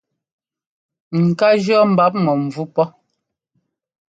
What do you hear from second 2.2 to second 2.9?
-mɔ̂mvú pɔ́.